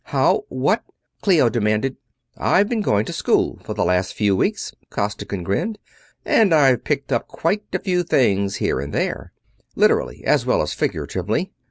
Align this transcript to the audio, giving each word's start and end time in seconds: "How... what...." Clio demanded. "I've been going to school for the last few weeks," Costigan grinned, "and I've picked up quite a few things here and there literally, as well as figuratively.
"How... 0.05 0.45
what...." 0.49 0.81
Clio 1.21 1.47
demanded. 1.47 1.95
"I've 2.35 2.67
been 2.67 2.81
going 2.81 3.05
to 3.05 3.13
school 3.13 3.59
for 3.63 3.75
the 3.75 3.85
last 3.85 4.15
few 4.15 4.35
weeks," 4.35 4.73
Costigan 4.89 5.43
grinned, 5.43 5.77
"and 6.25 6.55
I've 6.55 6.83
picked 6.83 7.11
up 7.11 7.27
quite 7.27 7.61
a 7.71 7.77
few 7.77 8.01
things 8.01 8.55
here 8.55 8.79
and 8.79 8.93
there 8.93 9.31
literally, 9.75 10.23
as 10.23 10.43
well 10.43 10.63
as 10.63 10.73
figuratively. 10.73 11.51